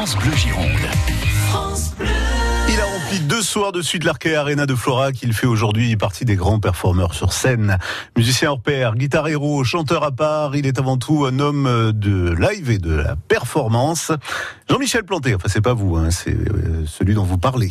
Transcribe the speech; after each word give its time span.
France 0.00 0.16
Bleu 0.16 0.34
Gironde. 0.34 0.64
Il 2.70 2.80
a 2.80 2.84
rempli 2.86 3.20
deux 3.20 3.42
soirs 3.42 3.70
de 3.70 3.82
suite 3.82 4.02
l'Arkea 4.04 4.34
Arena 4.34 4.64
de 4.64 4.74
Flora 4.74 5.12
qu'il 5.12 5.34
fait 5.34 5.46
aujourd'hui 5.46 5.94
partie 5.96 6.24
des 6.24 6.36
grands 6.36 6.58
performeurs 6.58 7.12
sur 7.12 7.34
scène. 7.34 7.76
Musicien 8.16 8.52
hors 8.52 8.62
pair, 8.62 8.94
guitare 8.94 9.28
héros, 9.28 9.62
chanteur 9.62 10.02
à 10.02 10.10
part, 10.10 10.56
il 10.56 10.66
est 10.66 10.78
avant 10.78 10.96
tout 10.96 11.26
un 11.26 11.38
homme 11.38 11.92
de 11.92 12.32
live 12.32 12.70
et 12.70 12.78
de 12.78 12.94
la 12.94 13.14
performance. 13.14 14.10
Jean-Michel 14.70 15.04
Planté, 15.04 15.34
enfin 15.34 15.48
c'est 15.50 15.60
pas 15.60 15.74
vous, 15.74 15.96
hein, 15.96 16.10
c'est 16.10 16.30
euh, 16.30 16.86
celui 16.86 17.12
dont 17.12 17.24
vous 17.24 17.36
parlez. 17.36 17.68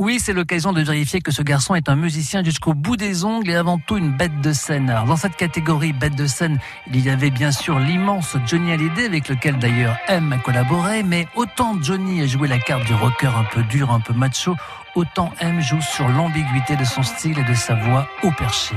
Oui, 0.00 0.18
c'est 0.18 0.32
l'occasion 0.32 0.72
de 0.72 0.80
vérifier 0.80 1.20
que 1.20 1.30
ce 1.30 1.42
garçon 1.42 1.74
est 1.74 1.90
un 1.90 1.94
musicien 1.94 2.42
jusqu'au 2.42 2.72
bout 2.72 2.96
des 2.96 3.26
ongles 3.26 3.50
et 3.50 3.54
avant 3.54 3.76
tout 3.76 3.98
une 3.98 4.16
bête 4.16 4.40
de 4.40 4.54
scène. 4.54 4.88
Alors, 4.88 5.04
dans 5.04 5.16
cette 5.18 5.36
catégorie 5.36 5.92
bête 5.92 6.16
de 6.16 6.26
scène, 6.26 6.58
il 6.86 7.04
y 7.04 7.10
avait 7.10 7.28
bien 7.28 7.52
sûr 7.52 7.78
l'immense 7.78 8.34
Johnny 8.46 8.72
Hallyday 8.72 9.04
avec 9.04 9.28
lequel 9.28 9.58
d'ailleurs 9.58 9.98
M 10.08 10.32
a 10.32 10.38
collaboré, 10.38 11.02
mais 11.02 11.28
autant 11.36 11.76
Johnny 11.82 12.22
a 12.22 12.26
joué 12.26 12.48
la 12.48 12.58
carte 12.58 12.86
du 12.86 12.94
rocker 12.94 13.30
un 13.36 13.44
peu 13.44 13.62
dur, 13.64 13.90
un 13.90 14.00
peu 14.00 14.14
macho, 14.14 14.56
autant 14.94 15.34
M 15.38 15.60
joue 15.60 15.82
sur 15.82 16.08
l'ambiguïté 16.08 16.76
de 16.76 16.84
son 16.84 17.02
style 17.02 17.38
et 17.38 17.44
de 17.44 17.54
sa 17.54 17.74
voix 17.74 18.08
au 18.22 18.30
perché. 18.30 18.76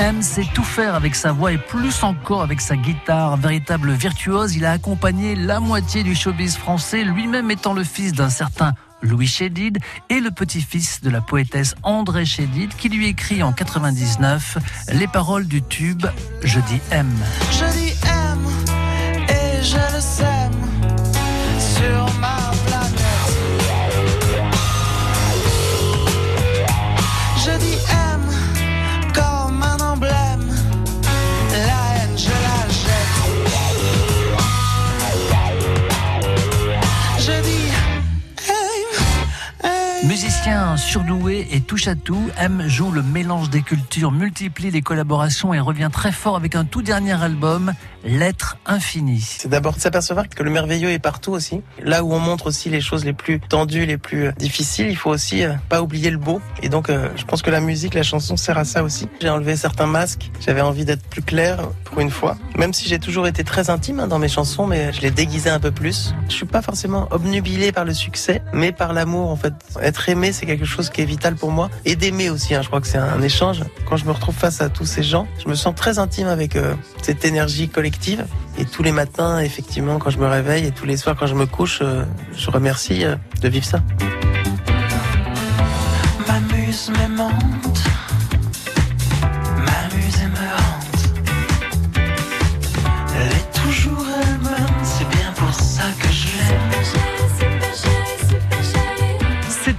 M 0.00 0.22
sait 0.22 0.46
tout 0.54 0.64
faire 0.64 0.94
avec 0.94 1.14
sa 1.14 1.30
voix 1.30 1.52
et 1.52 1.58
plus 1.58 2.02
encore 2.02 2.40
avec 2.40 2.62
sa 2.62 2.74
guitare. 2.74 3.36
Véritable 3.36 3.92
virtuose, 3.92 4.56
il 4.56 4.64
a 4.64 4.72
accompagné 4.72 5.36
la 5.36 5.60
moitié 5.60 6.02
du 6.02 6.14
showbiz 6.14 6.56
français, 6.56 7.04
lui-même 7.04 7.50
étant 7.50 7.74
le 7.74 7.84
fils 7.84 8.14
d'un 8.14 8.30
certain 8.30 8.72
Louis 9.02 9.26
Chédid 9.26 9.78
et 10.08 10.20
le 10.20 10.30
petit-fils 10.30 11.02
de 11.02 11.10
la 11.10 11.20
poétesse 11.20 11.74
André 11.82 12.24
Chédid 12.24 12.74
qui 12.74 12.88
lui 12.88 13.08
écrit 13.08 13.42
en 13.42 13.52
99 13.52 14.56
les 14.94 15.06
paroles 15.06 15.46
du 15.46 15.62
tube 15.62 16.06
Je 16.42 16.60
dis 16.60 16.80
M. 16.90 17.06
Musicien 40.40 40.76
surdoué 40.78 41.48
et 41.50 41.60
touche 41.60 41.86
à 41.86 41.94
tout, 41.94 42.30
M 42.38 42.64
joue 42.66 42.90
le 42.90 43.02
mélange 43.02 43.50
des 43.50 43.60
cultures, 43.60 44.10
multiplie 44.10 44.70
les 44.70 44.80
collaborations 44.80 45.52
et 45.52 45.60
revient 45.60 45.90
très 45.92 46.12
fort 46.12 46.34
avec 46.34 46.54
un 46.54 46.64
tout 46.64 46.80
dernier 46.80 47.12
album, 47.12 47.74
L'être 48.02 48.56
infini. 48.64 49.20
C'est 49.20 49.48
d'abord 49.48 49.74
de 49.74 49.80
s'apercevoir 49.80 50.26
que 50.28 50.42
le 50.42 50.50
merveilleux 50.50 50.90
est 50.90 50.98
partout 50.98 51.32
aussi. 51.32 51.60
Là 51.82 52.02
où 52.02 52.12
on 52.14 52.18
montre 52.18 52.46
aussi 52.46 52.70
les 52.70 52.80
choses 52.80 53.04
les 53.04 53.12
plus 53.12 53.40
tendues, 53.40 53.84
les 53.84 53.98
plus 53.98 54.28
euh, 54.28 54.32
difficiles, 54.32 54.88
il 54.88 54.96
faut 54.96 55.10
aussi 55.10 55.44
euh, 55.44 55.52
pas 55.68 55.82
oublier 55.82 56.10
le 56.10 56.16
beau. 56.16 56.40
Et 56.62 56.70
donc, 56.70 56.88
euh, 56.88 57.10
je 57.16 57.24
pense 57.24 57.42
que 57.42 57.50
la 57.50 57.60
musique, 57.60 57.92
la 57.92 58.02
chanson 58.02 58.38
sert 58.38 58.56
à 58.56 58.64
ça 58.64 58.82
aussi. 58.82 59.06
J'ai 59.20 59.28
enlevé 59.28 59.54
certains 59.54 59.86
masques. 59.86 60.30
J'avais 60.40 60.62
envie 60.62 60.86
d'être 60.86 61.02
plus 61.02 61.20
clair 61.20 61.58
pour 61.84 62.00
une 62.00 62.10
fois. 62.10 62.38
Même 62.56 62.72
si 62.72 62.88
j'ai 62.88 62.98
toujours 62.98 63.26
été 63.26 63.44
très 63.44 63.68
intime 63.68 64.00
hein, 64.00 64.08
dans 64.08 64.18
mes 64.18 64.28
chansons, 64.28 64.66
mais 64.66 64.94
je 64.94 65.02
les 65.02 65.10
déguisais 65.10 65.50
un 65.50 65.60
peu 65.60 65.70
plus. 65.70 66.14
Je 66.28 66.34
suis 66.34 66.46
pas 66.46 66.62
forcément 66.62 67.06
obnubilé 67.10 67.70
par 67.70 67.84
le 67.84 67.92
succès, 67.92 68.42
mais 68.54 68.72
par 68.72 68.94
l'amour 68.94 69.28
en 69.28 69.36
fait. 69.36 69.52
Être 69.82 70.08
aimé, 70.08 70.29
c'est 70.32 70.46
quelque 70.46 70.64
chose 70.64 70.90
qui 70.90 71.02
est 71.02 71.04
vital 71.04 71.34
pour 71.34 71.50
moi. 71.50 71.70
Et 71.84 71.96
d'aimer 71.96 72.30
aussi. 72.30 72.54
Hein. 72.54 72.62
Je 72.62 72.68
crois 72.68 72.80
que 72.80 72.86
c'est 72.86 72.98
un 72.98 73.22
échange. 73.22 73.62
Quand 73.88 73.96
je 73.96 74.04
me 74.04 74.12
retrouve 74.12 74.34
face 74.34 74.60
à 74.60 74.68
tous 74.68 74.86
ces 74.86 75.02
gens, 75.02 75.26
je 75.42 75.48
me 75.48 75.54
sens 75.54 75.74
très 75.74 75.98
intime 75.98 76.28
avec 76.28 76.56
euh, 76.56 76.74
cette 77.02 77.24
énergie 77.24 77.68
collective. 77.68 78.26
Et 78.58 78.64
tous 78.64 78.82
les 78.82 78.92
matins, 78.92 79.38
effectivement, 79.40 79.98
quand 79.98 80.10
je 80.10 80.18
me 80.18 80.26
réveille 80.26 80.66
et 80.66 80.70
tous 80.70 80.86
les 80.86 80.96
soirs 80.96 81.16
quand 81.18 81.26
je 81.26 81.34
me 81.34 81.46
couche, 81.46 81.80
euh, 81.82 82.04
je 82.36 82.50
remercie 82.50 83.04
euh, 83.04 83.16
de 83.40 83.48
vivre 83.48 83.64
ça. 83.64 83.80
Ma 86.26 86.40
muse 86.54 86.90
m'aimante, 86.90 87.82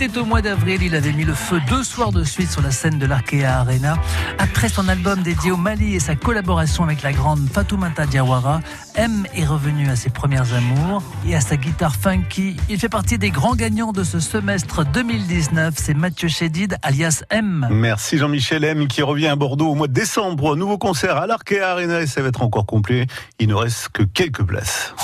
C'était 0.00 0.18
au 0.18 0.24
mois 0.24 0.40
d'avril, 0.40 0.82
il 0.82 0.94
avait 0.94 1.12
mis 1.12 1.26
le 1.26 1.34
feu 1.34 1.60
deux 1.68 1.84
soirs 1.84 2.10
de 2.10 2.24
suite 2.24 2.50
sur 2.50 2.62
la 2.62 2.70
scène 2.70 2.98
de 2.98 3.04
l'Arkea 3.04 3.44
Arena. 3.44 3.98
Après 4.38 4.70
son 4.70 4.88
album 4.88 5.20
dédié 5.20 5.50
au 5.50 5.58
Mali 5.58 5.94
et 5.94 6.00
sa 6.00 6.16
collaboration 6.16 6.84
avec 6.84 7.02
la 7.02 7.12
grande 7.12 7.46
Fatoumata 7.52 8.06
Diawara, 8.06 8.62
M 8.94 9.26
est 9.34 9.44
revenu 9.44 9.90
à 9.90 9.96
ses 9.96 10.08
premières 10.08 10.54
amours 10.54 11.02
et 11.28 11.36
à 11.36 11.42
sa 11.42 11.58
guitare 11.58 11.94
funky. 11.94 12.56
Il 12.70 12.78
fait 12.78 12.88
partie 12.88 13.18
des 13.18 13.28
grands 13.28 13.54
gagnants 13.54 13.92
de 13.92 14.02
ce 14.02 14.20
semestre 14.20 14.86
2019. 14.86 15.74
C'est 15.76 15.92
Mathieu 15.92 16.28
Chédid, 16.28 16.78
alias 16.80 17.22
M. 17.28 17.68
Merci 17.70 18.16
Jean-Michel 18.16 18.64
M 18.64 18.88
qui 18.88 19.02
revient 19.02 19.26
à 19.26 19.36
Bordeaux 19.36 19.68
au 19.68 19.74
mois 19.74 19.86
de 19.86 19.92
décembre. 19.92 20.56
Nouveau 20.56 20.78
concert 20.78 21.18
à 21.18 21.26
l'Arkea 21.26 21.60
Arena 21.60 22.00
et 22.00 22.06
ça 22.06 22.22
va 22.22 22.28
être 22.28 22.40
encore 22.40 22.64
complet. 22.64 23.06
Il 23.38 23.48
ne 23.48 23.54
reste 23.54 23.90
que 23.90 24.04
quelques 24.04 24.44
places. 24.44 24.94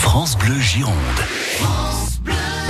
France 0.00 0.38
Bleu 0.38 0.58
Gironde. 0.58 0.96